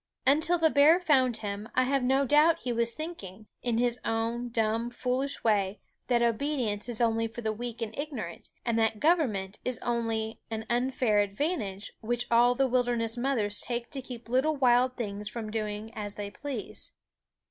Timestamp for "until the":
0.25-0.71